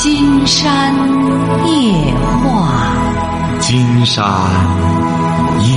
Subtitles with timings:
[0.00, 0.94] 金山
[1.66, 2.94] 夜话，
[3.58, 4.24] 金山
[5.58, 5.74] 夜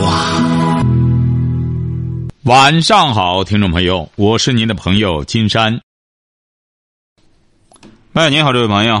[0.00, 0.42] 话。
[2.42, 5.80] 晚上好，听众朋友，我是您的朋友金山。
[8.14, 9.00] 喂，你好，这位朋友。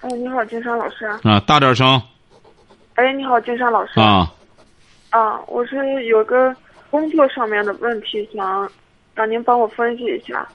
[0.00, 1.04] 哎，你好，金山老师。
[1.22, 2.00] 啊，大点声。
[2.94, 4.00] 哎，你好，金山老师。
[4.00, 4.32] 啊。
[5.10, 6.56] 啊，我是有个
[6.90, 8.66] 工作上面的问题，想
[9.14, 10.48] 让您帮我分析一下。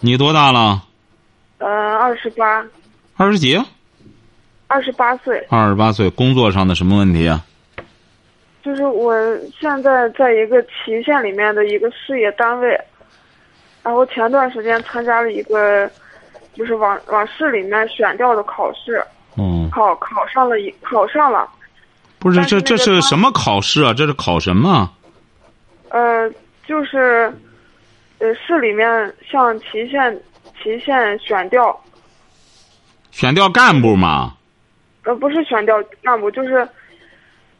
[0.00, 0.84] 你多大了？
[1.58, 1.66] 呃，
[1.96, 2.64] 二十八。
[3.16, 3.60] 二十几？
[4.66, 5.44] 二十八岁。
[5.50, 7.44] 二十八岁，工作上的什么问题啊？
[8.62, 9.14] 就是我
[9.58, 12.78] 现在在一个祁县里面的一个事业单位，
[13.82, 15.90] 然后前段时间参加了一个，
[16.54, 19.02] 就是往往市里面选调的考试。
[19.36, 19.68] 嗯。
[19.70, 21.48] 考考上了一考上了。
[22.18, 23.94] 不是这这是什么考试啊？
[23.94, 24.90] 这是考什么？
[25.90, 26.30] 呃，
[26.66, 27.32] 就是，
[28.18, 30.20] 呃，市里面像祁县
[30.62, 31.78] 祁县选调。
[33.10, 34.34] 选调干部吗？
[35.04, 36.68] 呃，不是选调干部，就是，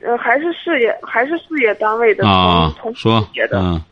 [0.01, 3.59] 呃，还是事业还是事业单位的啊，同说的。
[3.59, 3.83] 嗯。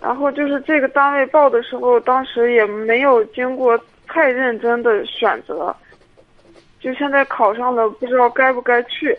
[0.00, 5.74] 然后就是这个单位报的时候，当时也没有经过太认真的选择。
[6.80, 9.16] 就现在考上了，不知道该不该去。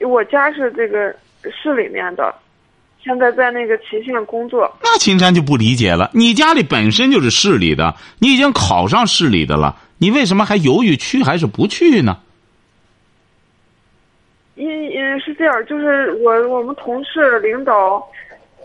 [0.00, 1.14] 我家是这个
[1.50, 2.34] 市里面的，
[3.04, 4.74] 现在在那个祁县工作。
[4.82, 12.16] 那青山就不理解了，你家里本身就是市里的，你已经考上市里的了，你为什么还犹豫去还是不去呢？
[14.54, 18.02] 因因是这样，就是我我们同事领导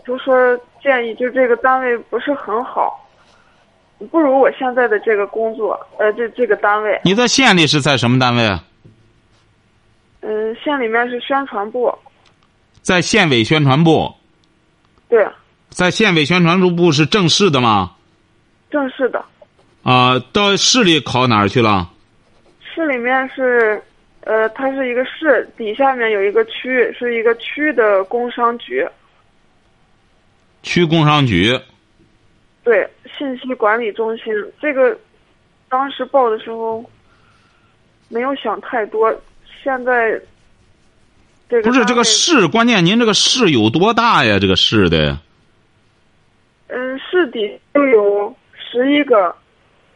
[0.06, 2.96] 就说建议，就这个单位不是很好。
[4.10, 6.98] 不如我现在的这个工作，呃，这这个单位。
[7.04, 8.58] 你在县里是在什么单位？
[10.22, 11.92] 嗯，县里面是宣传部。
[12.80, 14.14] 在县委宣传部。
[15.10, 15.28] 对。
[15.68, 17.92] 在县委宣传部是正式的吗？
[18.70, 19.22] 正式的。
[19.82, 21.90] 啊，到市里考哪儿去了？
[22.62, 23.82] 市里面是，
[24.22, 28.86] 呃，它是一个市，底下面有一个区，是一个区的工商局。
[30.62, 31.58] 区工商局。
[32.62, 34.96] 对，信息管理中心这个，
[35.68, 36.84] 当时报的时候
[38.08, 39.12] 没有想太多。
[39.62, 40.20] 现在
[41.50, 44.38] 这个不是这个市，关键您这个市有多大呀？
[44.38, 45.18] 这个市的，
[46.68, 49.34] 嗯，市底就有十一个，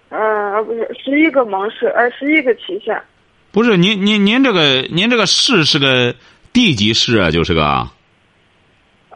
[0.08, 3.00] 呃，不是十一个盟市，哎，十一个旗县。
[3.52, 6.12] 不是您您您这个您这个市是个
[6.52, 7.62] 地级市啊，就是个。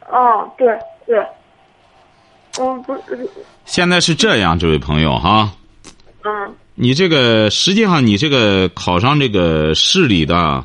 [0.08, 0.68] 哦，对
[1.06, 1.18] 对。
[2.60, 3.28] 嗯，不是。
[3.64, 5.50] 现在是这样，这位朋友哈。
[6.24, 6.54] 嗯。
[6.76, 10.64] 你这个实际上，你这个考上这个市里的，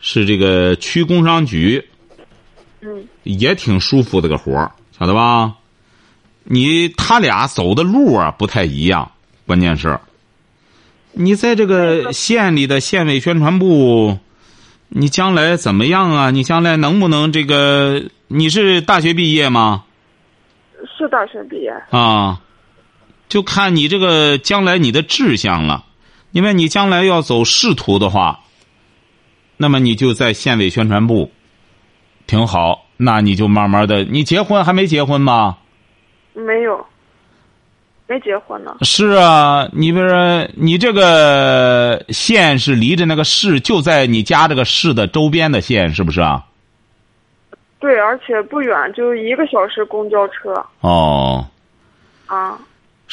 [0.00, 1.84] 是这个区工商局。
[2.80, 3.06] 嗯。
[3.22, 5.54] 也挺舒服的个活儿，晓得吧？
[6.44, 9.12] 你他俩走的路啊不太一样，
[9.46, 10.00] 关键是，
[11.12, 14.18] 你在这个县里的县委宣传部，
[14.88, 16.30] 你将来怎么样啊？
[16.30, 18.02] 你将来能不能这个？
[18.28, 19.84] 你是大学毕业吗？
[20.96, 22.40] 是大学毕业啊，
[23.28, 25.84] 就看你这个将来你的志向了，
[26.32, 28.40] 因为你将来要走仕途的话，
[29.62, 31.30] 那么你就在县委宣传部，
[32.26, 32.86] 挺好。
[32.96, 35.58] 那你就慢慢的，你结婚还没结婚吗？
[36.32, 36.86] 没有，
[38.06, 38.78] 没结婚呢。
[38.80, 46.46] 是啊，你比如说，你这个县是离着那个市，就在你家这个市的周边的县，是不是啊？
[47.78, 50.64] 对，而且不远，就一个小时公交车。
[50.80, 51.46] 哦，
[52.26, 52.58] 啊，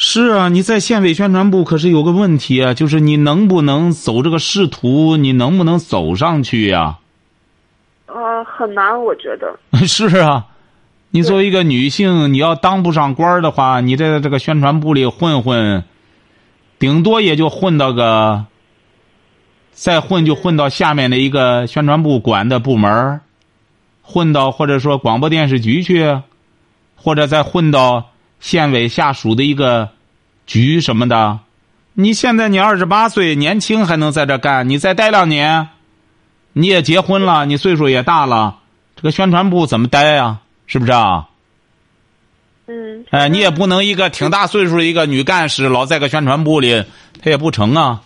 [0.00, 6.98] 是啊，你在县委宣传部可是有个问题啊，就是你能不能走这个仕途，你能不能走上去呀？
[8.06, 9.58] 呃，很难，我觉得。
[9.88, 10.46] 是啊，
[11.10, 15.82] 你作为一个女性，你要当不上官的话，你在这个宣传部里混混，
[16.78, 18.44] 顶多也就混到个，
[19.72, 23.20] 再混就混到下面的一个宣传部管的部门
[24.02, 26.20] 混到或者说广播电视局去，
[26.94, 29.90] 或者再混到县委下属的一个
[30.46, 31.38] 局什么的。
[31.94, 34.68] 你现在你二十八岁，年轻还能在这干？
[34.68, 35.68] 你再待两年，
[36.52, 38.58] 你也结婚了，你岁数也大了，
[38.96, 40.38] 这个宣传部怎么待呀？
[40.66, 41.28] 是不是啊？
[42.66, 43.04] 嗯。
[43.10, 46.84] 哎，你也不能一个挺大岁数的一个女干事，老在个宣传部里，
[47.22, 48.02] 她也不成啊，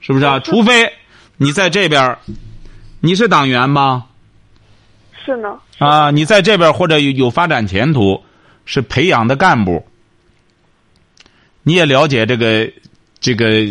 [0.00, 0.38] 是不是啊？
[0.38, 0.92] 除非
[1.36, 2.16] 你在这边，
[3.00, 4.04] 你是党员吗？
[5.24, 6.10] 是呢啊！
[6.10, 8.22] 你在这边或者有有发展前途，
[8.68, 9.82] 是培养的干部，
[11.62, 12.70] 你也了解这个
[13.18, 13.64] 这个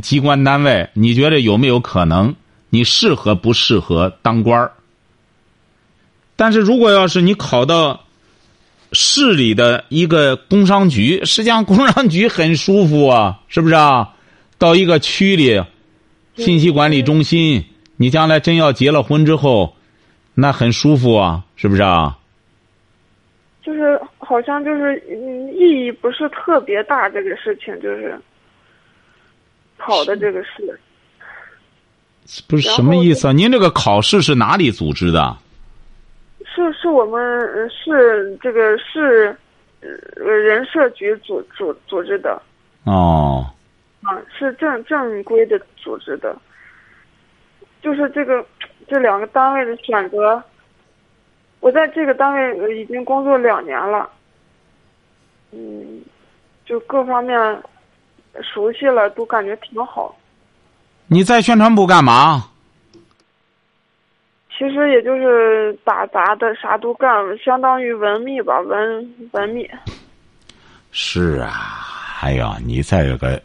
[0.00, 2.32] 机关单位，你觉得有没有可能
[2.70, 4.70] 你适合不适合当官儿？
[6.36, 8.04] 但是如果要是你考到
[8.92, 14.14] 市里的一个工商局，实际上工商局很舒服啊，是不是啊？
[14.58, 15.60] 到一个区里，
[16.36, 17.64] 信息管理中心，
[17.96, 19.74] 你将来真要结了婚之后，
[20.34, 22.18] 那很舒服啊，是不是啊？
[23.64, 28.14] 就是好像就是嗯意义不是特别大，这个事情就是
[29.78, 30.78] 考的这个事，
[32.46, 33.32] 不是什么意思啊？
[33.32, 35.34] 您这个考试是哪里组织的？
[36.44, 39.34] 是是我们呃市这个市
[39.80, 39.88] 呃
[40.30, 42.40] 人社局组组组织的。
[42.84, 43.50] 哦，
[44.02, 46.36] 啊，是正正规的组织的，
[47.82, 48.44] 就是这个
[48.86, 50.42] 这两个单位的选择，
[51.64, 54.06] 我在这个单位呃已经工作两年了，
[55.50, 56.02] 嗯，
[56.66, 57.38] 就各方面
[58.42, 60.14] 熟悉了，都感觉挺好。
[61.06, 62.50] 你在宣传部干嘛？
[64.50, 69.66] 其实也就是打杂的，啥都干，相当于文秘吧，文文秘。
[70.92, 71.50] 是啊，
[72.20, 73.40] 哎呀，你在这个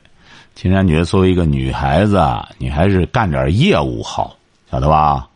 [0.56, 2.20] 金山觉作为一个女孩子，
[2.58, 4.36] 你还是干点业务好，
[4.70, 5.29] 晓得吧？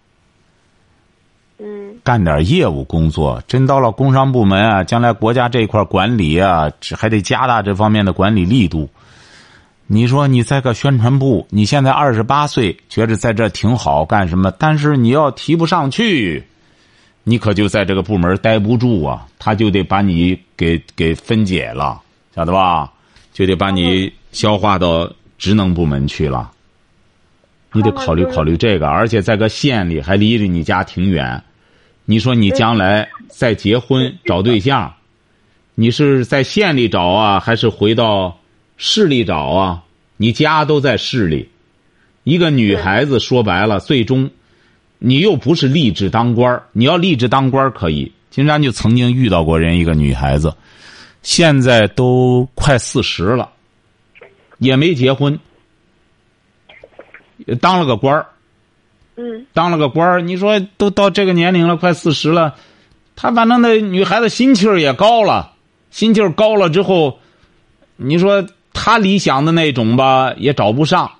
[1.66, 8.90] 嗯，干点业务工作，真到了工商部门啊，将来国家这一块管理啊，还得加大这方面的管理力度。
[9.88, 14.52] 你说你在个宣传部，你现在二十八岁，觉着在这挺好，干什么？
[14.52, 16.44] 但是你要提不上去，
[17.24, 22.02] 你可就在这个部门待不住啊，他就得把你给给分解了，
[22.36, 22.92] 晓得吧？
[23.32, 26.52] 就得把你消化到职能部门去了。
[27.72, 31.42] 你得考虑考虑这个，而且在个县里还离着你家挺远。
[32.06, 34.94] 你说你将来再结婚找对象，
[35.76, 38.38] 你是在县里找啊，还是回到
[38.76, 39.84] 市里找啊？
[40.18, 41.50] 你家都在市里，
[42.24, 44.30] 一个女孩子说白了，最终
[45.00, 48.12] 你又不是立志当官儿你要立志当官儿可以。
[48.30, 50.54] 金山就曾经遇到过人一个女孩子，
[51.22, 53.50] 现在都快四十了，
[54.58, 55.40] 也没结婚，
[57.62, 58.26] 当了个官儿。
[59.16, 62.56] 嗯，当了个官儿，你说都到这个年龄了，快四十了，
[63.16, 65.52] 他反正那女孩子心气儿也高了，
[65.92, 67.20] 心气儿高了之后，
[67.96, 68.44] 你说
[68.74, 71.12] 她理想的那种吧，也找不上，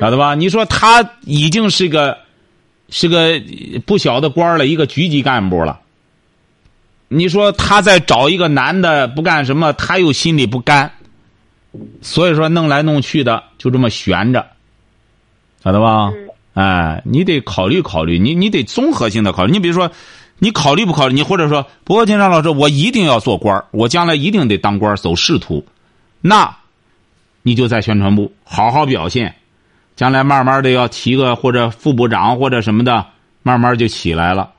[0.00, 0.34] 晓得吧？
[0.34, 2.18] 你说她已经是个
[2.88, 3.40] 是个
[3.86, 5.78] 不小的官儿了，一个局级干部了。
[7.06, 10.90] 你说她再找一个男的不干什么，她又心里不甘，
[12.00, 14.44] 所以说弄来弄去的就这么悬着，
[15.62, 16.10] 晓得吧？
[16.12, 19.52] 嗯哎，你得考虑考虑，你你得综合性的考虑。
[19.52, 19.90] 你比如说，
[20.38, 21.14] 你考虑不考虑？
[21.14, 25.64] 你或者说，不过金山老师，我一定要做官我将来一定得当官走仕途，
[26.20, 26.54] 那，
[27.42, 29.34] 你就在宣传部好好表现，
[29.96, 33.06] 将来慢慢的要提个或者副部长或者什么的，
[33.42, 34.50] 慢慢就起来了。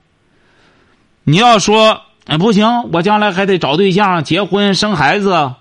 [1.23, 5.51] 你要说，哎，不行，我将来还得找对象、结婚、生孩子。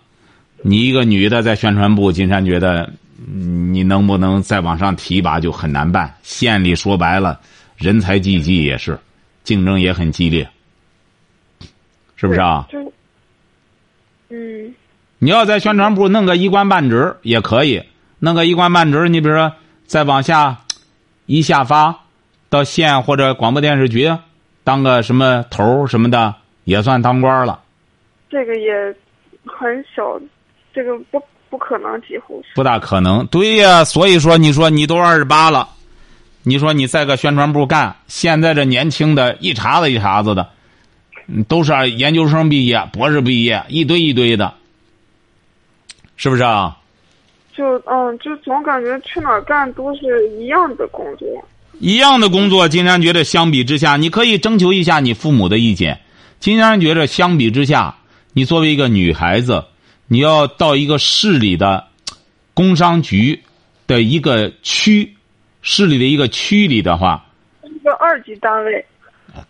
[0.63, 2.91] 你一个女的在宣传部，金山觉得。
[3.27, 6.13] 你能不能再往上提拔就很难办。
[6.23, 7.41] 县里说白了，
[7.77, 8.99] 人才济济也是，
[9.45, 10.49] 竞争也很激烈，
[12.17, 12.67] 是不是啊？
[12.71, 12.93] 就，
[14.29, 14.75] 嗯，
[15.19, 17.83] 你要在宣传部弄个一官半职也可以，
[18.19, 19.53] 弄个一官半职，你比如说
[19.87, 20.59] 再往下
[21.27, 22.05] 一下发
[22.49, 24.11] 到县或者广播电视局
[24.65, 26.35] 当个什么头什么的，
[26.65, 27.61] 也算当官了。
[28.31, 28.73] 这个也
[29.45, 30.21] 很小，
[30.73, 31.23] 这个不。
[31.53, 33.27] 不可能，几乎是不大可能。
[33.27, 35.69] 对呀，所以说，你说你都二十八了，
[36.45, 40.49] 你说你在个宣传部干，现在这年轻的一茬子一茬子的，
[41.49, 44.55] 都是研究生毕业、博士毕业，一堆一堆的，
[46.17, 46.79] 是不是啊？
[47.55, 51.29] 就嗯，就总感觉去哪儿干都是一样的工作，
[51.81, 52.67] 一样的工作。
[52.67, 56.01] 金山觉得相比之下，你可以征求一下你父母的意见。
[56.41, 57.95] 金山觉得相比之下，
[58.33, 59.63] 你作为一个女孩子。
[60.13, 61.87] 你要到一个市里的
[62.53, 63.43] 工商局
[63.87, 65.17] 的一个区，
[65.63, 67.25] 市里的一个区里的话，
[67.63, 68.85] 一个二级单位，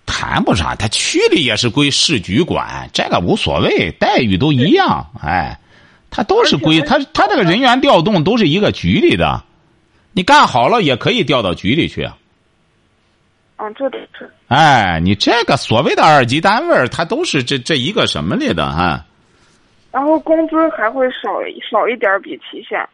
[0.07, 5.05] 谈不上，他区里也是归市局管，这个无所谓，待遇都一样。
[5.21, 5.59] 哎，
[6.11, 9.43] 他都是归他，他这个人员调动都是一个局里的，
[10.13, 12.17] 你干好了也可以调到局里去啊。
[13.57, 14.33] 嗯，这都是。
[14.47, 19.05] 哎，你这个所谓的二级单位，他都是这这一个什么里的哈？
[19.93, 21.29] 然后工资还会少
[21.71, 22.89] 少一点比提现，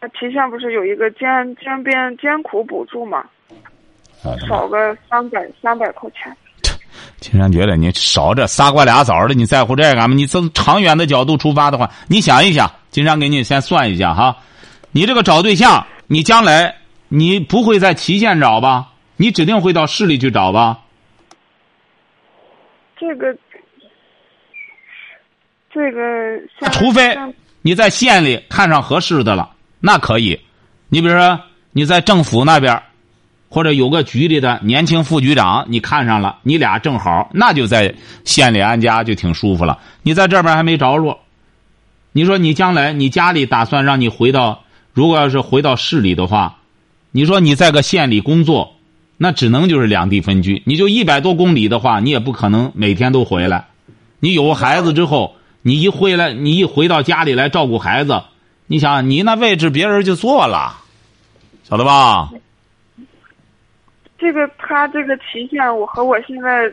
[0.00, 3.24] 那提现不是有一个艰艰边艰苦补助吗？
[4.48, 6.36] 少个三百三百块钱。
[7.20, 10.16] 青山觉得你少这仨瓜俩枣的，你在乎这干嘛？
[10.16, 14.38] 你从长远的角度出发的话，你想一想，金山给你先算一下哈。
[14.90, 16.74] 你这个找对象，你将来
[17.08, 18.88] 你不会在祁县找吧？
[19.16, 20.80] 你指定会到市里去找吧？
[22.98, 23.36] 这个
[25.76, 27.14] 这个除非
[27.60, 30.40] 你在县里看上合适的了，那可以。
[30.88, 31.38] 你比如说
[31.72, 32.82] 你在政府那边，
[33.50, 39.78] 或者有个局里的年轻副局长，你看上了，你俩正好，那就在县里安家就挺舒服了。
[40.02, 41.20] 你在这边还没着落，
[42.12, 44.64] 你说你将来你家里打算让你回到，
[44.94, 46.56] 如果要是回到市里的话，
[47.10, 48.76] 你说你在个县里工作，
[49.18, 50.62] 那只能就是两地分居。
[50.64, 53.66] 你就一百多公里的话，你也不可能每天都回来。
[54.18, 55.35] 你有孩子之后，
[55.66, 58.22] 你一回来，你一回到家里来照顾孩子，
[58.66, 60.76] 你想你那位置别人就坐了，
[61.64, 62.30] 晓得吧？
[64.16, 66.72] 这个他这个期限，我和我现在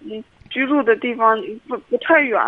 [0.00, 2.40] 嗯居住的地方不不太远，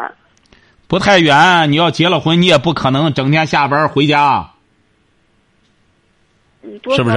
[0.86, 4.52] 不太远，你要结了婚，你也不可能整天下班回家。
[6.62, 7.16] 是不是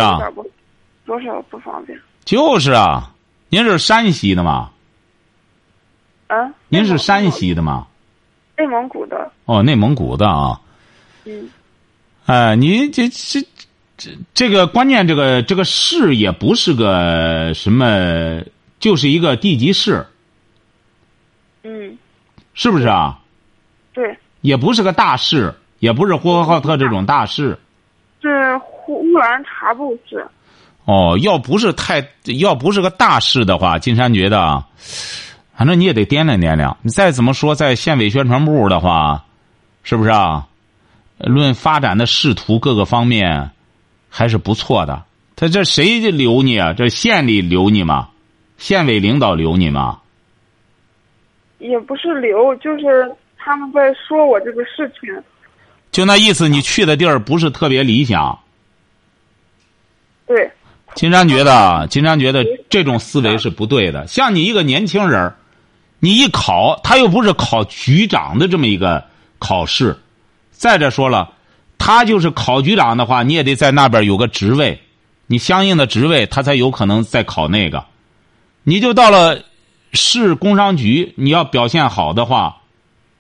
[1.06, 3.14] 多少不方便就是啊，
[3.48, 4.72] 您是山西的吗？
[6.28, 6.52] 啊？
[6.68, 7.88] 您是山西的吗？
[8.58, 10.60] 蒙内蒙古的，哦，内蒙古的啊。
[11.26, 11.50] 嗯
[12.26, 13.40] 哎、你这这
[13.96, 18.42] 这这个关键，这个这个市也不是个什么，
[18.80, 20.06] 就是一个地级市，
[21.64, 21.98] 嗯，
[22.54, 23.20] 是不是啊？
[23.94, 27.58] 对，也不是个大市，也不是呼和浩特这种大市。
[28.22, 30.28] 是乌乌兰察布市，
[30.84, 32.06] 哦，要不是太，
[32.40, 34.68] 要不是个大市的话，金山觉得啊，
[35.58, 36.78] 反正你也得掂量掂量。
[36.84, 39.26] 你再怎么说，在县委宣传部的话，
[39.82, 40.48] 是不是啊？
[41.18, 43.50] 论发展的仕途各个方面，
[44.08, 45.04] 还是不错的。
[45.36, 46.74] 他这谁留你啊？
[46.74, 48.10] 这县里留你吗？
[48.60, 50.00] 县委领导留你吗？
[51.58, 55.12] 也不是留，就是他们在说我这个事情。
[55.92, 58.38] 就那意思，你去的地儿不是特别理想。
[60.28, 60.52] 对，
[60.94, 64.06] 金山觉得啊，金山觉得这种思维是不对的。
[64.06, 65.36] 像你一个年轻人儿
[66.00, 69.04] 你一考，他又不是考局长的这么一个
[69.40, 69.98] 考试。
[70.52, 71.34] 再者说了，
[71.78, 74.82] 他就是考局长的话，你也得在那边有个职位，
[75.28, 77.86] 你相应的职位，他才有可能再考那个。
[78.64, 79.44] 你就到了
[79.94, 82.62] 市工商局，你要表现好的话，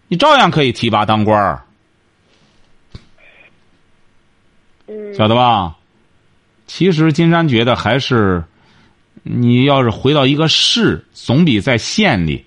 [0.08, 1.62] 你照样可以提拔当官
[5.18, 5.76] 晓得吧？
[6.66, 8.44] 其实金山觉得还是，
[9.24, 12.46] 你要是回到一个市，总比在县里，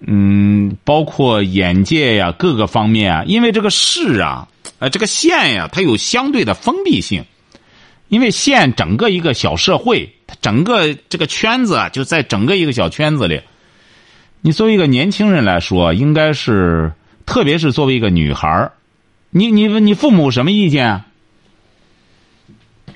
[0.00, 4.48] 嗯，包括眼界呀各个方面啊，因为这个市啊，
[4.78, 7.24] 呃，这个县呀，它有相对的封闭性，
[8.08, 13.40] 因为县整个一个小社会，它整个这个圈子啊，就在整个一个小圈子里。
[14.42, 16.92] 你作为一个年轻人来说，应该是，
[17.24, 18.72] 特别是作为一个女孩儿，
[19.30, 21.06] 你你你父母什么意见啊？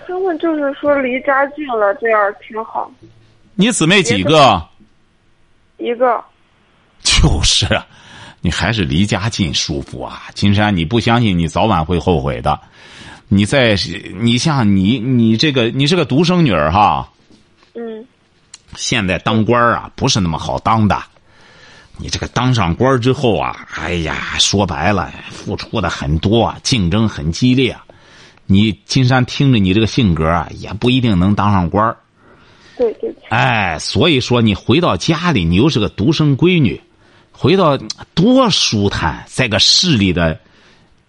[0.07, 2.90] 他们就是说离家近了，这样挺好。
[3.55, 4.62] 你姊妹几个？
[5.78, 6.23] 一个，
[7.09, 7.87] 就是啊，
[8.43, 10.25] 你还是离家近舒服啊！
[10.35, 12.61] 金山，你不相信，你早晚会后悔的。
[13.29, 13.75] 你在，
[14.21, 17.09] 你像你，你这个，你是个独生女儿哈。
[17.75, 18.05] 嗯
[18.77, 21.03] 现在当官儿啊，不是那么好当的。
[21.97, 27.77] 你这个当上官儿之后啊，哎呀，说白了，付出的很多啊，竞争很激烈。
[28.47, 31.97] 你金山听着你这个性格啊，也不一定能当上官
[32.77, 36.81] 对对，哎，所以说你回到家里，你又是个独生闺女，
[37.40, 37.78] 回到
[38.14, 40.40] 多舒坦，在个市里的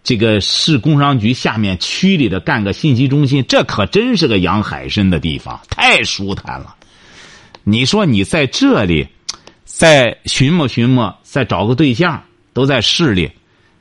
[0.03, 6.75] 这个市工商局下面区里的干个信息中心，这可真是个养海参的地方，太舒坦了。
[7.63, 9.07] 你说你在这里，
[9.65, 13.31] 再寻摸寻摸，再找个对象，都在市里，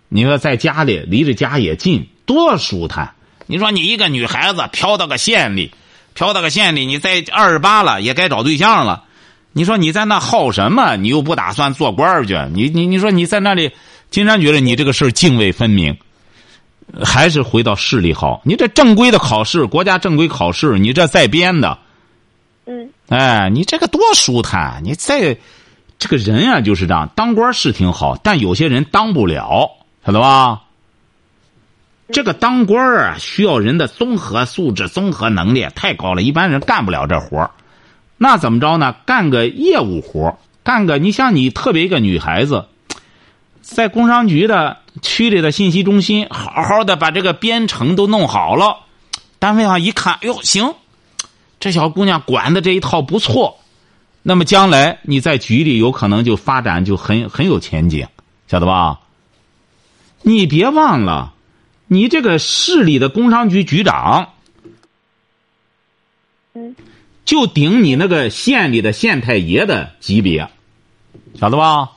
[0.09, 3.13] 你说在家里离着家也近，多舒坦。
[3.47, 5.71] 你说你一个女孩子飘到个县里。
[6.15, 9.05] 飘到个县里，你在二十八了，也该找对象了。
[9.53, 10.97] 你说你在那耗什么？
[10.97, 12.39] 你又不打算做官儿去？
[12.53, 13.73] 你你你说你在那里，
[14.11, 15.97] 金山觉得你这个事儿泾渭分明，
[17.05, 18.41] 还是回到市里好。
[18.45, 21.79] 你这正规的考试，国家正规考试，你这在编的，
[22.67, 24.83] 嗯哎，你这个多舒坦！
[24.85, 25.37] 你在，
[25.99, 29.71] 这个人啊就是这样，当官是挺好，但有些人当不了，
[30.07, 30.63] 晓得吧？
[32.13, 37.51] 这个当官啊，需要人的综合素质、综合能力太高了，一般人干不了这活
[38.19, 38.95] 那怎么着呢？
[39.07, 42.67] 干个业务活干个你像你特别一个女孩子，
[43.63, 48.81] 在工商局的区里的信息中心，好好的把这个编程都弄好了，
[49.39, 50.75] 单位上一看，哎呦，行，
[51.61, 53.59] 这小姑娘管的这一套不错，
[54.23, 58.07] 那么将来你在局里有可能就发展就很很有前景，
[58.47, 59.01] 晓得吧？
[60.23, 61.35] 你别忘了。
[61.87, 64.33] 你这个市里的工商局局长，
[66.53, 66.77] 嗯，
[67.29, 70.49] 就顶你那个县里的县太爷的级别，
[71.39, 71.91] 晓得吧？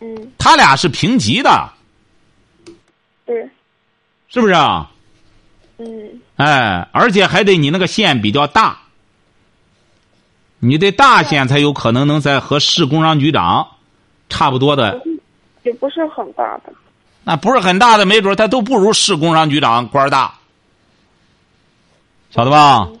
[0.00, 1.72] 嗯，他俩是平级的，
[3.24, 3.48] 对，
[4.28, 4.90] 是不是啊？
[5.78, 8.80] 嗯哎，而且还得你那个县比较大，
[10.58, 13.66] 你得大县才有可能能在和市工商局长
[14.28, 15.02] 差不多的，
[15.62, 16.64] 也不是很大的。
[17.24, 20.34] 那不是很大的，没准他都不如市工商局长官大，
[22.30, 22.90] 晓得吧？
[22.90, 22.98] 嗯，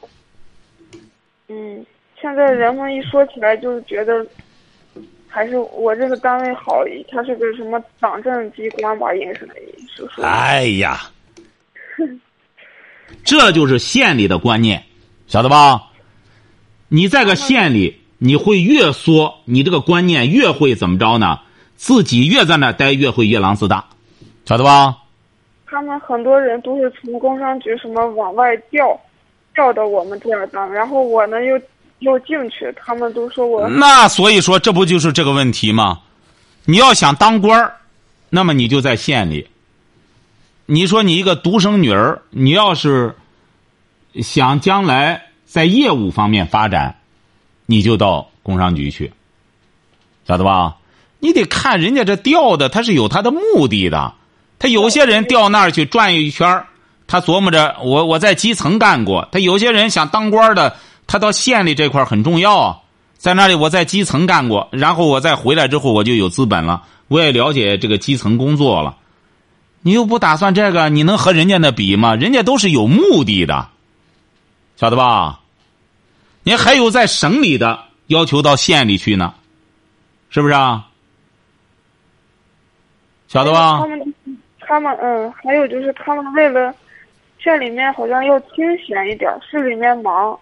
[2.20, 4.26] 现在人们一说起来，就是觉得
[5.26, 9.48] 还是我这个单位好，它是个什么党政机关吧，应该是。
[10.22, 10.98] 哎呀，
[13.24, 14.82] 这就是县里的观念，
[15.26, 15.82] 晓得吧？
[16.88, 21.40] 你在个县里，你会越缩，你这个观念越会怎么着呢？
[21.76, 23.84] 自己越在那待，越会越狼自大，
[24.44, 24.96] 晓得吧？
[25.66, 28.98] 他们很多人都是从工商局什么往外调，
[29.54, 31.60] 调到我们这儿当，然后我呢又
[32.00, 36.00] 要进去，他们都说我那所以说，这不就是这个问题吗？
[36.64, 37.76] 你要想当官儿，
[38.30, 39.48] 那么你就在县里。
[40.66, 43.16] 你说你一个独生女儿，你要是
[44.22, 46.96] 想将来在业务方面发展，
[47.66, 49.12] 你就到工商局去，
[50.26, 50.76] 晓得吧？
[51.20, 54.14] 你得看人家这调的，他是有他的目的的。
[54.60, 56.64] 他有些人调那儿去转一圈
[57.06, 59.28] 他琢磨着我我在基层干过。
[59.32, 60.76] 他有些人想当官的，
[61.08, 62.78] 他到县里这块很重要啊。
[63.16, 68.96] 在那里我在基层干过，然后我再回来之后我就有资本了，我也了解这个基层工作了。
[69.80, 72.14] 你又不打算这个，你能和人家那比吗？
[72.14, 73.68] 人家都是有目的的，
[74.76, 75.40] 晓得吧？
[76.44, 79.34] 你还有在省里的要求到县里去呢，
[80.30, 80.86] 是不是啊？
[83.26, 83.86] 晓得吧他？
[83.86, 84.14] 们
[84.60, 86.72] 他们嗯，还有就是他们为了
[87.38, 90.38] 县里面好像要清闲一点，市里面忙，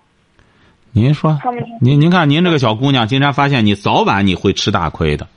[0.96, 1.38] 您说，
[1.78, 5.28] 您您看您这个小姑娘，今天发现你早晚你会吃大亏的。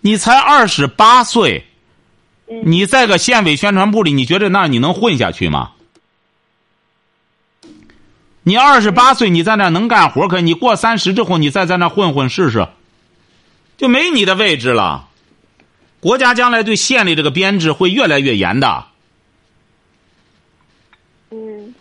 [0.00, 1.66] 你才二十八岁，
[2.48, 5.72] 嗯你在个县委宣传部里，你觉得那你能混下去吗？
[8.42, 12.66] 你二十八岁，你在那能干活，可你过三十之后，你再在那混混试试，
[13.76, 15.10] 就没你的位置了。
[16.00, 18.86] 国家将来对县里这个编制会越来越严的。
[21.32, 21.74] 嗯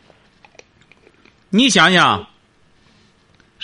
[1.49, 2.27] 你想想，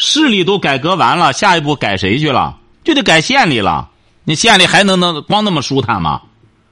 [0.03, 2.57] 市里都改革完了，下一步改谁去了？
[2.83, 3.91] 就得改县里了。
[4.23, 6.23] 你县里还能能光那么舒坦吗？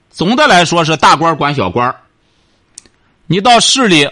[0.09, 1.95] 总的来说是大官管小官
[3.27, 4.09] 你到市里，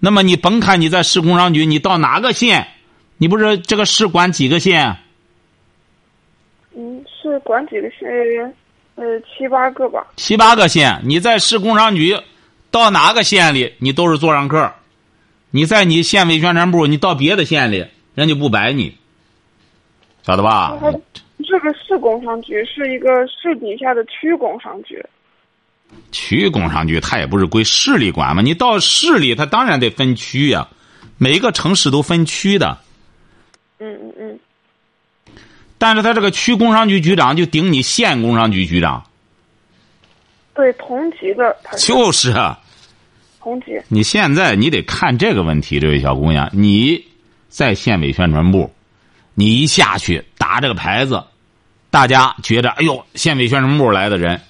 [0.00, 2.66] 那么你甭看你在市工商局，你到哪个县，
[3.16, 4.96] 你不是这个市管几个县？
[6.76, 8.08] 嗯，是管几个县，
[8.96, 10.04] 呃七八个吧。
[10.16, 12.20] 七八个县，你在市工商局，
[12.72, 14.72] 到哪个县里，你都是座上客。
[15.52, 17.86] 你在你县委宣传部，你到别的县里，
[18.18, 18.92] 人家不摆你，
[20.24, 20.76] 晓得吧？
[21.46, 25.00] 这个市工商局是一个市底下的区工商局。
[26.10, 30.66] 区工商局它也不是归市里管嘛，你到市里，它当然得分区呀、
[31.16, 32.76] 每一个城市都分区的。
[33.78, 34.38] 嗯嗯嗯，
[35.78, 39.08] 但是他这个区工商局局长就顶你县工商局局长，
[40.54, 42.58] 对，同级的，就是啊。
[43.40, 43.80] 同级。
[43.86, 47.06] 你现在你得看这个问题，这位小姑娘，你
[47.48, 48.72] 在县委宣传部，
[49.34, 51.24] 你一下去打这个牌子，
[51.90, 54.40] 大家觉得哎呦，县委宣传部来的人，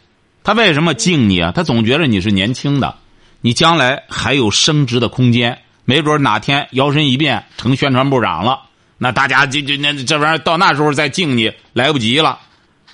[0.43, 1.53] 他为什么敬你啊？
[1.55, 2.97] 他总觉得你是年轻的，
[3.41, 8.63] 你将来还有升职的空间，没准哪天摇身一变成宣传部长了，
[8.99, 12.41] 那大家就就那这玩意儿到那时候再敬你来不及了。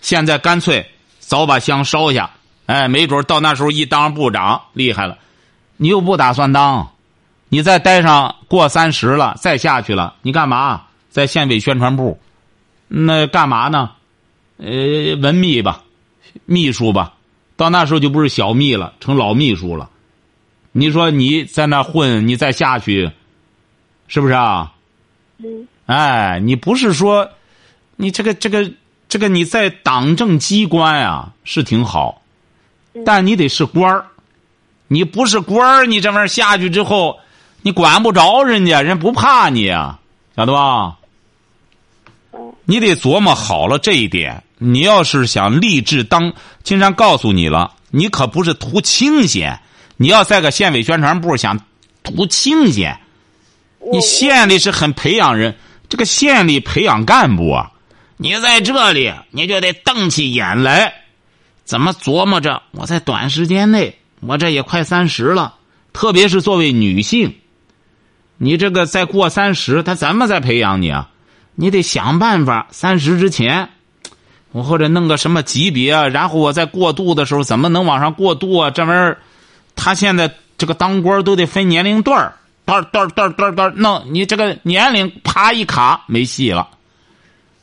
[0.01, 0.87] 现在干脆
[1.19, 2.31] 早把香烧下，
[2.67, 5.19] 哎，没准到那时候一当部长厉害了。
[5.77, 6.93] 你又不打算当，
[7.55, 10.83] 你再待上过三十了，再下去了，你干嘛？
[11.09, 12.19] 在县委宣传部，
[12.89, 13.93] 那干嘛呢？
[14.57, 15.85] 呃，文秘吧，
[16.47, 17.15] 秘书吧，
[17.57, 19.89] 到那时候就不是小秘了，成老秘书了。
[20.73, 23.09] 你说你在那混，你再下去，
[24.09, 24.73] 是不是啊？
[25.39, 27.31] 嗯哎，你不是说，
[27.95, 28.69] 你这个这个
[29.09, 32.21] 这个你在党政机关啊是挺好，
[33.07, 34.07] 但你得是官儿。
[34.89, 37.21] 你不是官儿，你这玩意儿下去之后，
[37.65, 39.99] 你管不着人家，人不怕你啊，
[40.37, 40.99] 晓得吧？
[42.67, 44.45] 你得琢磨好了这一点。
[44.59, 49.59] 你要是想立志当，金山告诉你了，你可不是图清闲。
[49.97, 51.59] 你要在个县委宣传部想
[52.03, 53.01] 图清闲，
[53.91, 55.57] 你县里是很培养人，
[55.89, 57.73] 这个县里培养干部啊，
[58.19, 60.93] 你在这里你就得瞪起眼来，
[61.65, 62.61] 怎么琢磨着？
[62.73, 65.55] 我在短时间内，我这也快三十了，
[65.95, 67.35] 特别是作为女性，
[68.45, 71.09] 你这个再过三十，他怎么再培养你啊？
[71.55, 73.71] 你得想办法，三十之前，
[74.53, 78.71] 我或者弄个什么级别，然后我在过渡的时候怎么能往上过渡啊？
[78.71, 79.17] 这玩意儿，
[79.75, 82.35] 他现在这个当官都得分年龄段儿，
[82.67, 86.69] 段段段段段弄，你这个年龄啪一卡没戏了。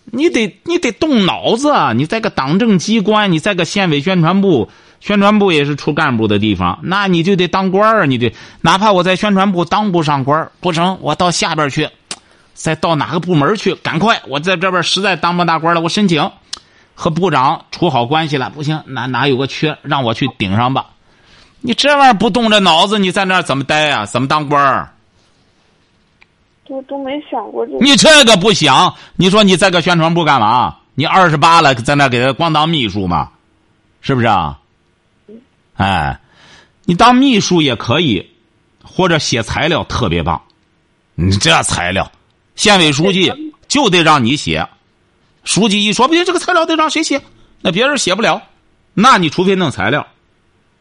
[0.05, 1.93] 你得你得动脑子啊！
[1.93, 4.69] 你在个党政机关，你在个县委宣传部，
[5.01, 11.89] 宣传部也是出干部的地方，那你就得当官儿，你得哪怕我在宣传部当不上官不成，我到下边去，
[12.53, 14.21] 再到哪个部门去，赶快！
[14.27, 16.31] 我在这边实在当不大官了，我申请。
[16.93, 20.85] 和部长处好关系了，不行，哪哪有个缺，让我去顶上吧。
[21.61, 24.05] 你这玩意儿不动着脑子，你在那儿怎么待啊？
[24.05, 24.93] 怎么当官儿？
[26.67, 27.73] 都都没想过这。
[27.79, 28.93] 你这个不想？
[29.15, 30.75] 你说你在个宣传部干嘛？
[30.93, 33.29] 你二十八了，在那给他光当秘书嘛？
[34.01, 34.59] 是不是啊？
[35.81, 36.19] 哎，
[36.85, 38.29] 你当秘书也可以，
[38.83, 40.39] 或者写材料特别棒。
[41.15, 42.11] 你这材料，
[42.55, 43.33] 县委书记
[43.67, 44.67] 就得让你写。
[45.43, 47.19] 书记一说不行，这个材料得让谁写？
[47.61, 48.43] 那别人写不了，
[48.93, 50.05] 那你除非弄材料。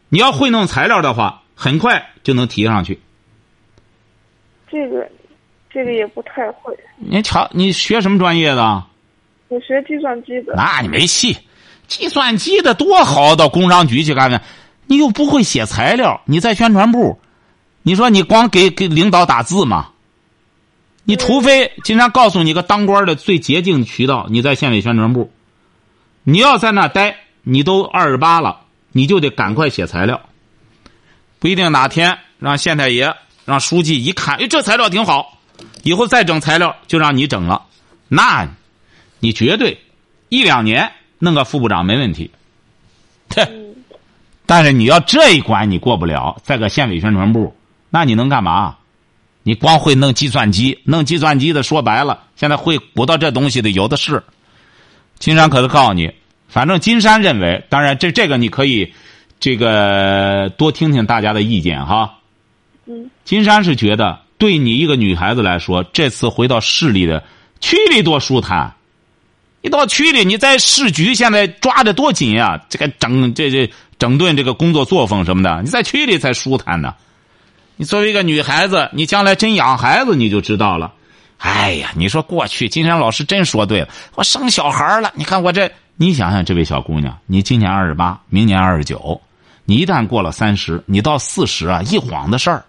[0.09, 2.99] 你要会弄材料的话，很快就能提上去。
[4.69, 5.09] 这个，
[5.73, 6.77] 这个也不太会。
[6.97, 8.83] 你瞧，你学什么专业的？
[9.47, 10.53] 我学计算机的。
[10.55, 11.35] 那你没戏，
[11.87, 14.41] 计算机的多好，到工商局去干干。
[14.91, 17.17] 你又不会写材料，你在宣传部，
[17.81, 19.91] 你说你光给给领导打字吗？
[21.05, 25.31] 你除非经常告诉你个当官的最捷径渠道，你在县委宣传部，
[26.25, 30.19] 你要在那待，你都二十八了，你就得赶快写材料。
[31.39, 35.37] 不一定哪天让县太爷、让书记一看，哎，这材料挺好，
[35.83, 37.63] 以后再整材料就让你整了，
[38.09, 38.45] 那，
[39.21, 39.79] 你绝对
[40.27, 42.29] 一两年弄个副部长没问题。
[43.29, 43.47] 哼，
[44.51, 47.55] 但是你要这一关你过不了，在个县委宣传部，
[47.89, 48.75] 那你能干嘛？
[49.43, 54.21] 你光会弄计算机，弄计算机的说白了，现在会鼓捣这东西的有的是。
[55.19, 56.11] 金山可是告诉你，
[56.49, 58.93] 反正金山认为，当然这这个你可以，
[59.39, 62.17] 这个多听听大家的意见哈。
[62.87, 63.09] 嗯。
[63.23, 67.23] 金山是觉得，对你一个女孩子来说，这次回到市里的
[67.61, 68.73] 区里多舒坦。
[69.61, 76.95] 你到区里，你在市局现在抓的多紧呀，这个整这这整顿这个工作作风什么的，你在区里才舒坦呢。
[77.75, 80.91] 你作为一个女孩子，你将来真养孩子，你就知道了。
[81.37, 85.11] 哎呀，你说过去金山老师真说对了，我生小孩了。
[85.13, 89.21] 你看我这，你想想，这位小姑娘，你今年二十八，明年二十九，
[89.65, 92.65] 你一旦过了三十，你到四十啊，一晃的事儿。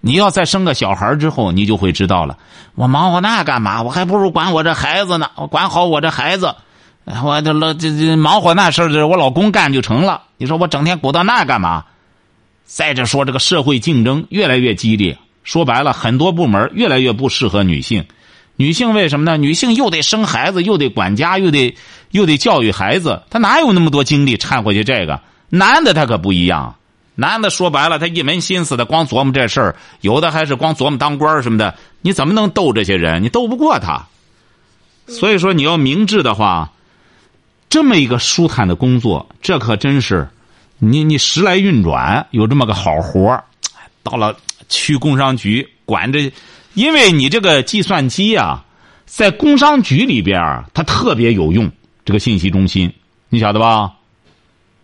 [0.00, 2.36] 你要再生个小孩之后，你就会知道了。
[2.74, 3.82] 我忙活那干嘛？
[3.82, 5.30] 我还不如管我这孩子呢。
[5.36, 6.56] 我管好我这孩子，
[7.04, 10.22] 我这老这这忙活那事儿，我老公干就成了。
[10.36, 11.84] 你说我整天鼓捣那干嘛？
[12.64, 18.04] 再者说，这个社会竞争越来越激烈，说白了，很多部门越来越不适合女性。
[18.54, 19.36] 女性为什么呢？
[19.36, 21.74] 女性又得生孩子，又得管家，又得
[22.10, 25.20] 又得教育孩子，她哪有那么多精力掺和去这个？
[25.48, 26.76] 男的他可不一样，
[27.16, 31.74] 男的说白了，他一门心思的光琢磨这事儿，有的还是光琢磨当官什么的。
[32.02, 33.22] 你怎么能斗这些人？
[33.22, 34.06] 你斗不过他。
[35.08, 36.70] 所以说，你要明智的话，
[37.70, 40.28] 这么一个舒坦的工作，这可真是。
[40.82, 43.38] 你你时来运转，有这么个好活
[44.02, 44.34] 到了
[44.68, 46.32] 区工商局管这，
[46.74, 48.64] 因为你这个计算机啊，
[49.04, 51.70] 在工商局里边它特别有用。
[52.04, 52.92] 这个信息中心，
[53.28, 53.92] 你晓得吧？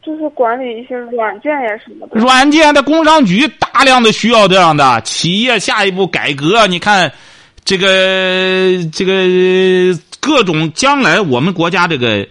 [0.03, 2.21] 就是管理一些软件呀什么的。
[2.21, 7.11] 软件的工商局大量的需要这样的企业下一步改革，你看，
[7.65, 12.29] 这个这个各种将来我们国家这个。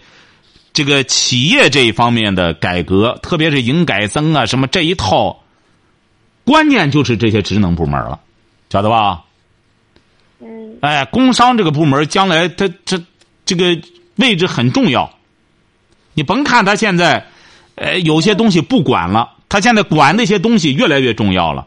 [0.76, 5.42] 这个企业这一方面的改革，特别是营改增啊，什么这一套，
[6.44, 8.20] 关键就是这些职能部门了，
[8.68, 9.24] 晓得吧？
[10.38, 10.76] 嗯。
[10.82, 13.02] 哎，工商这个部门将来它这
[13.46, 13.80] 这个
[14.16, 15.10] 位置很重要。
[16.12, 17.26] 你甭看他现在，
[17.76, 21.66] 呃，有些东西不管了，他现在管那些东西越来越重要了，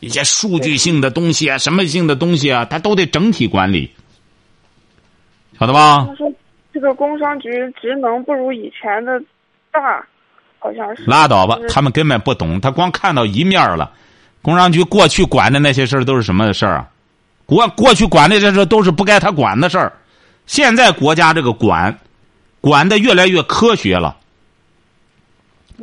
[0.00, 3.92] 一些数据性的东西啊，什么性的东西啊，它都得整体管理，
[5.56, 6.08] 晓得吧？
[6.74, 7.48] 这个工商局
[7.80, 9.22] 职能不如以前的
[9.70, 10.04] 大，
[10.58, 11.04] 好像是。
[11.04, 13.92] 拉倒吧，他们根本不懂，他光看到一面了。
[14.42, 16.88] 工商局过去管的那些事儿都是什么事儿啊？
[17.46, 19.92] 国过去管的这事都是不该他管的事儿。
[20.46, 21.96] 现在国家这个管，
[22.60, 24.16] 管的越来越科学了，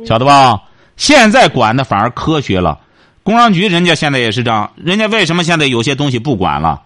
[0.04, 0.60] 晓得吧？
[0.98, 2.78] 现在管的反而科学了。
[3.22, 6.82] 工商局人家现在也是这样，人家为什么现在有些东西不管了？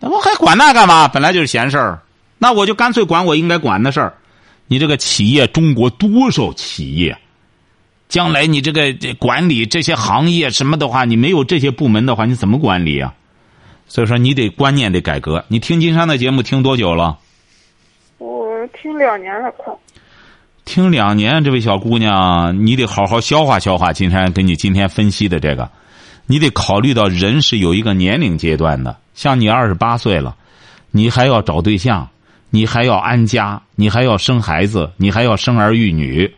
[0.00, 1.06] 那我还管那干嘛？
[1.06, 2.00] 本来就是闲事儿。
[2.38, 4.14] 那我就干脆管我应该管的事儿。
[4.66, 7.16] 你这个企业，中国多少企业？
[8.08, 13.14] 将来你这个管理这些行业什么的话，你没有这些部门的话，你怎么管理啊？
[13.88, 15.44] 所以说，你得观念得改革。
[15.48, 17.18] 你听金山的节目听多久了？
[18.18, 19.72] 我听两年了，快。
[20.64, 23.92] 听两年，这位小姑娘，你得好好消化消化。
[23.92, 25.70] 金山给你今天分析的这个，
[26.26, 28.96] 你得考虑到人是有一个年龄阶段的。
[29.14, 30.36] 像你二十八岁了，
[30.90, 32.08] 你还要找对象，
[32.50, 36.32] 你还要安家，你还要生孩子，你还要生儿育女。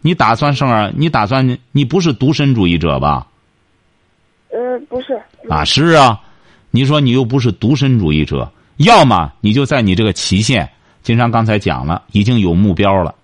[0.00, 0.92] 你打算生儿？
[0.96, 1.58] 你打算？
[1.72, 3.26] 你不是独身主义者吧？
[4.50, 5.18] 呃，不是。
[5.48, 6.20] 啊，是啊。
[6.70, 10.68] 你说你又不是独身主义者，要么你就在你这个期限。
[11.02, 13.14] 金山刚才讲了，已经有目标了。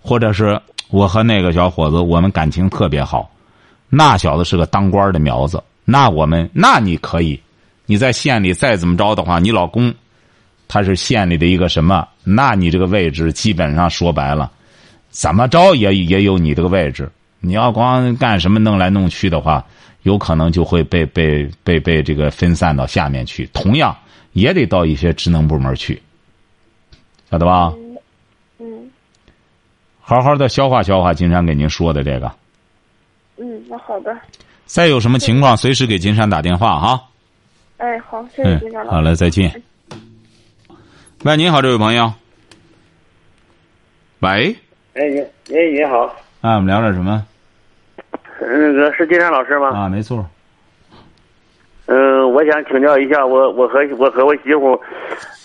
[0.00, 3.28] 或者是我和那个小伙子，我们感情特别好，
[3.88, 7.40] 那小子是个当官的苗子，那我们那你可以，
[7.86, 9.92] 你在县里再怎么着的话，你老公
[10.68, 14.50] 他是县里的一个什么，那你这个位置基本上说白了，
[15.10, 17.10] 怎么着也也有你这个位置。
[17.40, 19.64] 你要光干什么弄来弄去的话，
[20.02, 23.96] 有可能就会被被被被这个分散到下面去，同样
[24.32, 26.02] 也得到一些职能部门去，
[27.30, 27.72] 晓得吧？
[28.58, 28.90] 嗯
[30.00, 32.32] 好好的消化消化金山给您说的这个。
[33.36, 34.16] 嗯，那好的。
[34.64, 37.02] 再有什么情况，随时给金山打电话哈。
[37.76, 38.96] 哎，好，谢谢金山老师。
[38.96, 39.62] 好嘞，再见。
[41.26, 42.12] 喂，您好，这位朋友。
[44.20, 44.56] 喂。
[44.94, 45.18] 哎，你
[45.52, 46.02] 哎，你好。
[46.40, 47.26] 啊，我们聊点什么？
[48.38, 49.76] 那个是金山老师吗？
[49.76, 50.24] 啊，没错。
[51.86, 54.80] 嗯，我想请教一下，我我和我和我媳妇。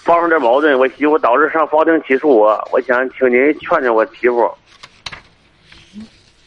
[0.04, 4.48] 发生点矛盾，我媳妇导致上法庭起诉我，我想请您劝劝我媳妇。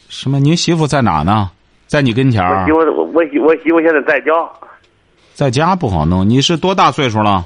[0.09, 0.39] 什么？
[0.39, 1.51] 您媳妇在哪呢？
[1.89, 2.61] 在你跟前儿？
[2.61, 4.31] 我媳妇，我媳我媳妇现在在家。
[5.33, 6.29] 在家不好弄。
[6.29, 7.45] 你是多大岁数了？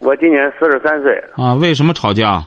[0.00, 1.22] 我今年四十三岁。
[1.36, 2.44] 啊，为什么吵架？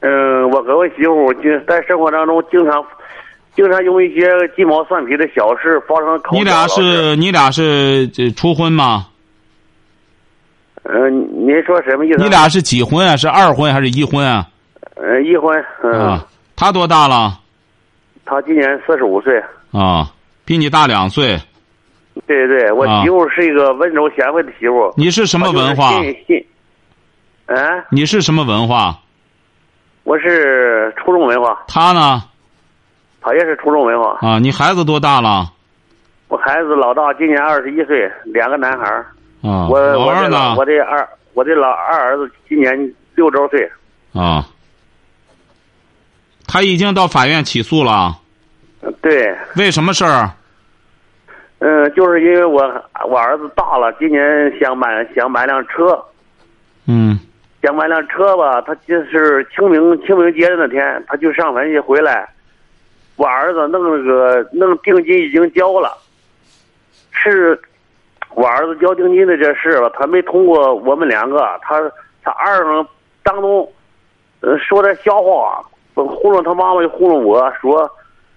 [0.00, 2.84] 嗯，我和我媳妇就在生活当中经常，
[3.56, 6.38] 经常用一些鸡毛蒜皮的小事发生口角。
[6.38, 9.06] 你俩是你俩是初婚吗？
[10.82, 12.22] 嗯，您说什么意思？
[12.22, 13.16] 你俩是几婚啊？
[13.16, 14.46] 是二婚还是一婚啊？
[14.96, 15.58] 呃，一婚。
[15.98, 17.40] 啊，他多大了？
[18.26, 19.42] 他今年四十五岁。
[19.72, 20.12] 啊，
[20.44, 21.40] 比你大两岁。
[22.26, 24.92] 对对，我媳妇是一个温柔贤惠的媳妇。
[24.96, 25.90] 你是什么文化？
[26.00, 26.46] 信信。
[27.46, 27.84] 啊？
[27.90, 28.98] 你是什么文化？
[30.04, 31.62] 我是初中文化。
[31.66, 32.22] 他呢？
[33.20, 34.18] 他也是初中文化。
[34.20, 35.50] 啊，你孩子多大了？
[36.28, 38.86] 我孩子老大今年二十一岁，两个男孩。
[39.42, 40.54] 啊，我老二呢？
[40.56, 42.72] 我的二，我的老二儿子今年
[43.14, 43.70] 六周岁。
[44.12, 44.46] 啊，
[46.46, 48.16] 他已经到法院起诉了。
[49.02, 49.36] 对。
[49.56, 50.30] 为什么事儿？
[51.66, 52.60] 嗯，就是因为我
[53.08, 55.98] 我儿子大了，今年想买想买辆车。
[56.86, 57.18] 嗯。
[57.62, 62.28] 想买辆车吧，他就是清明清明节的那天，他就上坟去回来，
[63.16, 65.96] 我儿子弄那个弄定金已经交了，
[67.10, 67.58] 是。
[68.34, 71.80] 我儿子交定金的这事吧，他没通过我们两个，他
[72.20, 72.84] 他二声
[73.22, 73.72] 当中，
[74.40, 77.88] 呃，说点瞎话，糊弄他妈妈，又糊弄我说，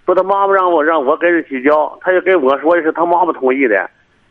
[0.08, 3.88] 说他妈妈让我让我跟着去交，他就跟我说的是他妈妈同意的。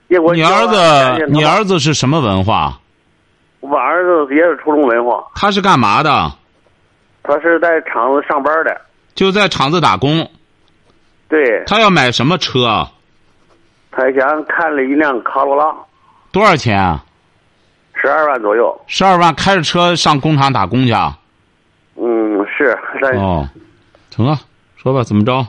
[0.08, 2.80] 结果你儿子，你儿子是什么文化？
[3.60, 5.22] 我儿子也是初中文化。
[5.34, 6.32] 他是干嘛的？
[7.22, 8.80] 他是在厂子上班的。
[9.14, 10.26] 就在厂子打工。
[11.28, 11.62] 对。
[11.66, 12.88] 他要买什么车？
[13.90, 15.74] 他想看了一辆卡罗拉，
[16.32, 17.04] 多少钱啊？
[17.94, 18.74] 十二万左右。
[18.86, 20.94] 十二万，开着车上工厂打工去？
[21.96, 22.78] 嗯，是。
[23.18, 23.46] 哦，
[24.10, 24.38] 成啊，
[24.76, 25.46] 说吧，怎么着？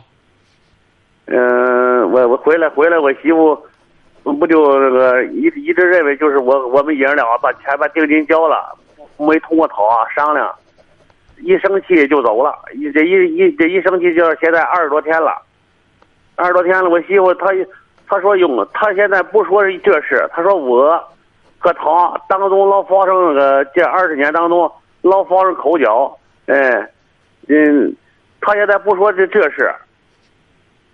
[1.28, 3.56] 嗯，我我回来回来，我媳妇
[4.24, 8.76] 不就那个一一直认为就是我我们爷俩把钱把定金交了，
[9.18, 10.54] 没通过讨啊商量，
[11.38, 12.54] 一生气就走了。
[12.74, 15.42] 一这一一这一生气就是现在二十多天了，
[16.36, 17.48] 二十多天了，我媳妇她。
[18.10, 20.98] 她说用，她现在不说这事，她说我
[21.60, 26.90] 和他当中老发生那个这二十年当中老发生口角，哎，
[27.50, 27.94] 嗯，
[28.40, 29.70] 她现在不说这这事，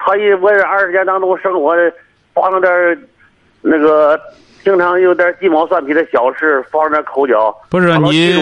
[0.06, 1.92] 他一我这二十年当中生活的
[2.34, 2.72] 发生点
[3.62, 4.20] 那个
[4.62, 7.56] 经常有点鸡毛蒜皮的小事，发生点口角。
[7.70, 8.34] 不是你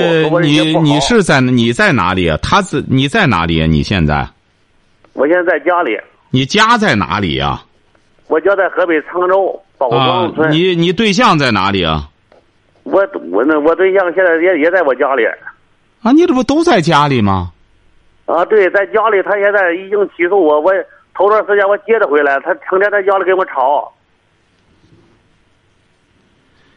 [0.42, 2.38] 你你是在你在哪里啊？
[2.42, 3.68] 他在你在哪里啊？
[3.68, 4.28] 你现在？
[5.14, 6.00] 我现在在家里。
[6.32, 7.64] 你家在哪里啊？
[8.28, 10.52] 我家在河北沧州宝庄村。
[10.52, 12.08] 你你对象在哪里啊？
[12.84, 15.24] 我我那我对象现在也也在我家里。
[16.02, 17.52] 啊，你这不都在家里吗？
[18.26, 19.22] 啊，对，在家里。
[19.22, 20.72] 他现在已经起诉我，我
[21.14, 23.92] 头段时间我接他回来，他成天在家里跟我吵。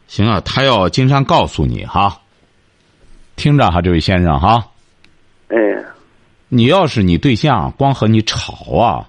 [0.07, 2.20] 行啊，他要金山告诉你哈，
[3.37, 4.64] 听着哈，这位先生哈。
[5.49, 5.57] 哎。
[6.49, 9.09] 你要是你对象光和你吵啊。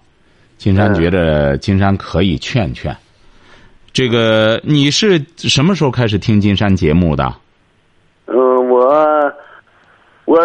[0.57, 2.95] 金山觉得金山可以劝劝，
[3.91, 7.35] 这个你是什么时候开始听金山节目的？
[8.25, 8.89] 嗯，我
[10.25, 10.37] 我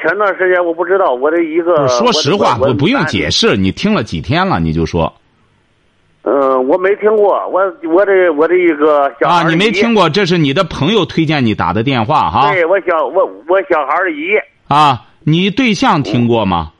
[0.00, 5.12] 前段时间我不知道我的一个，说实话，我我不用解释，你听了几天了，你就说。
[6.28, 10.10] 嗯，我没听过，我我的我的一个小啊，你没听过？
[10.10, 12.52] 这是你的朋友推荐你打的电话哈。
[12.52, 14.36] 对，我小我我小孩的姨。
[14.66, 16.72] 啊，你对象听过吗？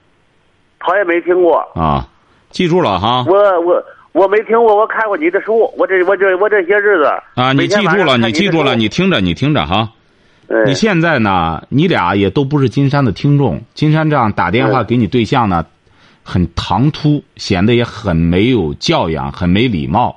[0.81, 1.59] 他也没听过。
[1.75, 2.07] 啊，
[2.51, 3.25] 记住了哈。
[3.29, 7.05] 我我我没听过，我看过你的书，我这我这我这些日子。
[7.37, 9.89] 啊，你记住了，你记住了，你听着，你听着哈。
[10.67, 11.63] 你现在呢？
[11.69, 15.65] 你俩也都不是金山的听众，金山这样打电话给你对象呢。
[16.29, 20.17] 很唐突，显得也很没有教养，很没礼貌。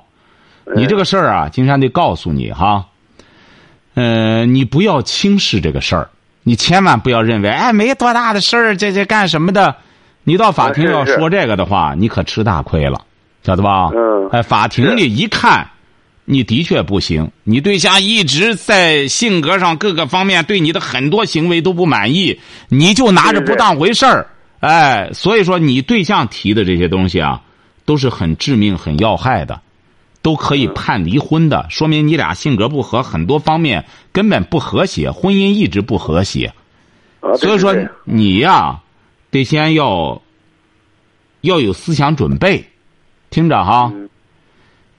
[0.74, 2.86] 你这个事儿啊，金山得告诉你哈，
[3.94, 6.10] 呃，你不要轻视这个事儿，
[6.42, 9.76] 你千万不要认为哎没多大的事儿，这这干什么的？
[10.24, 13.00] 你到法庭要说这个的话，你可吃大亏了，
[13.44, 13.90] 晓得吧？
[13.94, 14.28] 嗯。
[14.32, 15.68] 哎，法庭里一看，
[16.24, 24.28] 你的确不行，你对象一直在性格上各个方面对你的很多行为都不满意，你就拿着不当回事儿。
[24.60, 27.42] 哎，所以说你对象提的这些东西啊，
[27.84, 29.60] 都是很致命、很要害的，
[30.22, 31.66] 都可以判离婚的。
[31.68, 36.52] 说明你俩性格不合，很多方面根本不和谐，婚姻一直不和谐。
[37.38, 38.80] 所以说你呀，
[39.30, 40.22] 得先要
[41.40, 42.64] 要有思想准备，
[43.30, 43.92] 听着哈。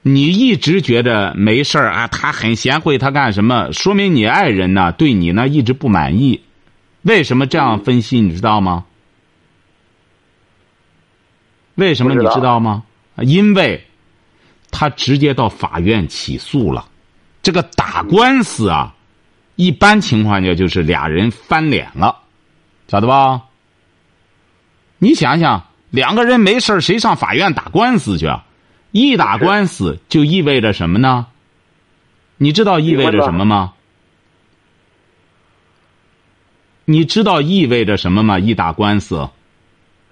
[0.02, 3.72] 你一直觉得没事儿啊，他很贤惠，他干什么？
[3.72, 6.42] 说明你爱人呢对你呢一直不满意。
[7.02, 8.20] 为什么这样分析？
[8.20, 8.84] 你知道吗？
[11.76, 12.82] 为什么你知道吗？
[13.16, 13.86] 因为，
[14.70, 16.86] 他直接到法院起诉了。
[17.42, 18.94] 这个打官司啊，
[19.56, 22.16] 一般情况下就是俩人翻脸了，
[22.88, 23.42] 晓得吧？
[24.98, 28.44] 你想想，两个人没事谁上法院打官司去啊？
[28.92, 31.26] 一打官司就意味着什么呢？
[32.36, 33.72] 你知道意味着什么吗？
[36.84, 38.38] 你知道意味着什么吗？
[38.38, 39.28] 一打官司。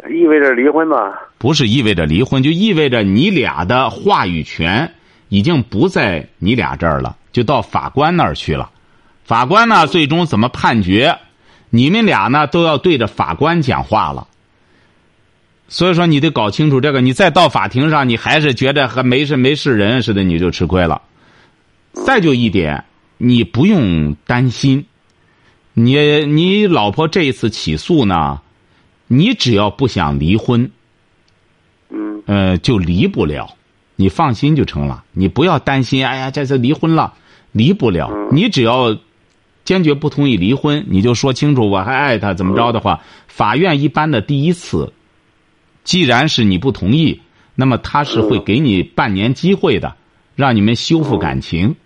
[0.08, 0.96] 意味着离婚吗？
[1.36, 4.94] 不是意味着离婚，就意味着你俩的话语权
[5.28, 8.70] 已经不在你俩这儿了，就到法官那儿去了。
[9.24, 11.18] 法官呢，最终怎么判决？
[11.68, 14.26] 你们俩呢，都要对着法官讲话了。
[15.70, 17.00] 所以说，你得搞清楚这个。
[17.00, 21.00] 你再到法庭上，你还是觉得和没事没事人似的，你就吃亏了。
[21.92, 22.84] 再就一点，
[23.18, 24.84] 你不用担心，
[25.72, 28.40] 你你老婆这一次起诉呢？
[29.06, 30.70] 你只要不想离婚，
[31.88, 33.56] 嗯，呃，就离不了，
[33.94, 35.04] 你放心就成了。
[35.12, 37.14] 你不要担心，哎呀，这次离婚了，
[37.52, 38.10] 离不了。
[38.32, 38.96] 你只要
[39.64, 44.92] 坚决不同意离婚，你就说清楚我还爱他，怎么着的话，法院一般的第一次，
[45.84, 47.20] 既然是你不同意，
[47.54, 49.96] 那么他是会给你半年机会的，
[50.34, 51.76] 让你们修复感情。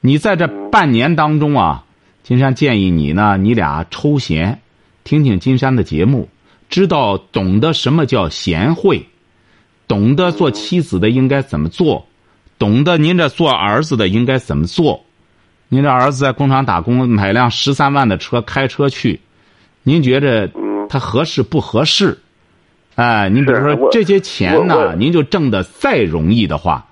[0.00, 1.84] 你在这半年当中啊，
[2.22, 4.60] 金山建议你呢，你俩抽闲，
[5.04, 6.28] 听听金山的节目。
[6.68, 9.04] 知道懂得什么叫贤惠，
[9.88, 12.06] 懂得做妻子的应该怎么做，
[12.58, 15.04] 懂得您这做儿子的应该怎么做。
[15.68, 19.20] 您这儿子在工厂打工，买辆十三万的车开车去，
[19.82, 20.48] 您觉着
[20.88, 22.16] 他合适不合适？
[23.00, 26.84] 哎，您比如说这些钱呢，您就挣的再容易的话，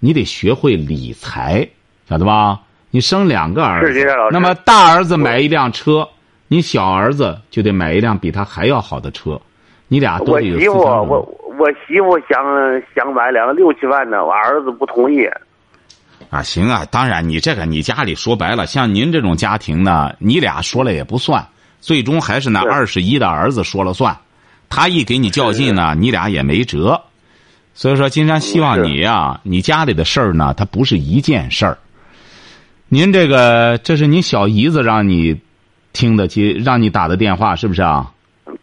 [0.00, 1.68] 你得学会理财，
[2.08, 2.58] 晓得吧？
[2.90, 6.08] 你生两个儿子，那么大儿子买一辆车。
[6.48, 9.40] 你小儿子就得买一辆比他还要好的车，
[9.86, 11.20] 你俩都得有我媳妇，我
[11.58, 12.38] 我媳妇想
[12.94, 15.28] 想买辆六七万的，我儿子不同意。
[16.30, 21.44] 啊，行啊，当然你这个你家里说白了，像您这种家庭呢，你俩说了也不算，
[21.80, 24.16] 最终还是那二十一的儿子说了算，
[24.68, 27.02] 他一给你较劲呢，你俩也没辙。
[27.74, 31.78] 所以说，金山希望你呀，你家里的事儿呢，它不是一件事儿。
[32.88, 35.40] 您这个，这是您小姨子让你。
[35.92, 38.12] 听的接，让你打的电话是不是啊？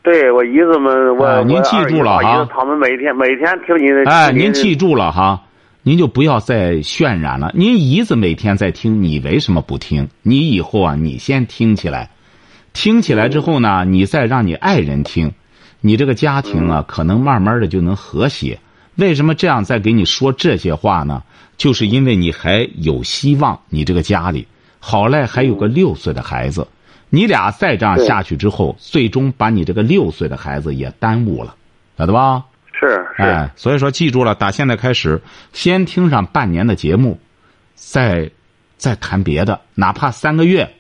[0.03, 2.47] 对我姨子们，我您记住了哈。
[2.53, 4.03] 他们每天每天听您的。
[4.07, 5.41] 哎，您记住了哈，
[5.81, 7.51] 您就不要再渲染了。
[7.55, 10.07] 您姨子每天在听，你为什么不听？
[10.21, 12.11] 你以后啊，你先听起来，
[12.71, 15.33] 听起来之后呢，你再让你爱人听，
[15.85, 18.57] 你这个家庭啊，可能慢慢的就能和谐。
[18.95, 21.21] 为什么这样再给你说这些话呢？
[21.57, 24.47] 就是因为你还有希望，你这个家里
[24.79, 26.65] 好赖还有个六岁的孩子。
[27.09, 31.53] 你俩再这样下去之后，最终把你这个六岁的孩子也耽误了，
[31.97, 32.45] 晓得吧？
[32.71, 33.23] 是是。
[33.23, 35.21] 哎，所以说记住了，打现在开始，
[35.51, 37.19] 先听上半年的节目，
[37.75, 38.31] 再
[38.77, 40.73] 再谈别的，哪怕三个月，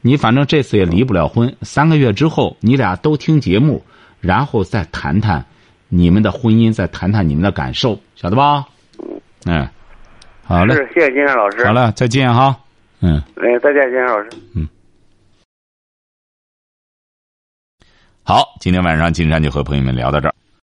[0.00, 1.54] 你反正这次也离不了婚。
[1.62, 3.84] 三个月之后，你俩都听节目，
[4.20, 5.44] 然后再谈谈
[5.88, 8.66] 你们的婚姻，再谈谈你们的感受，晓得吧？
[9.46, 9.68] 嗯，
[10.44, 10.74] 好嘞。
[10.74, 11.64] 是，谢谢金山老师。
[11.64, 12.58] 好了，再见哈。
[13.00, 13.22] 嗯。
[13.36, 14.30] 哎，再见，金山老师。
[14.54, 14.68] 嗯。
[18.24, 20.34] 好，今天晚上金山就和朋友们聊到这儿。